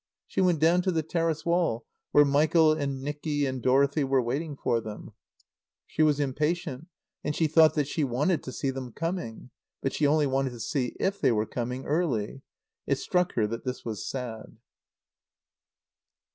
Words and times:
She 0.25 0.41
went 0.41 0.59
down 0.59 0.81
to 0.81 0.91
the 0.91 1.03
terrace 1.03 1.45
wall 1.45 1.85
where 2.11 2.25
Michael 2.25 2.73
and 2.73 3.03
Nicky 3.03 3.45
and 3.45 3.61
Dorothy 3.61 4.03
were 4.03 4.19
watching 4.19 4.55
for 4.57 4.81
them. 4.81 5.11
She 5.85 6.01
was 6.01 6.19
impatient, 6.19 6.87
and 7.23 7.35
she 7.35 7.45
thought 7.45 7.75
that 7.75 7.87
she 7.87 8.03
wanted 8.03 8.41
to 8.41 8.51
see 8.51 8.71
them 8.71 8.93
coming. 8.93 9.51
But 9.79 9.93
she 9.93 10.07
only 10.07 10.25
wanted 10.25 10.53
to 10.53 10.59
see 10.59 10.95
if 10.99 11.21
they 11.21 11.31
were 11.31 11.45
coming 11.45 11.85
early. 11.85 12.41
It 12.87 12.97
struck 12.97 13.33
her 13.33 13.45
that 13.45 13.63
this 13.63 13.85
was 13.85 14.03
sad. 14.03 14.57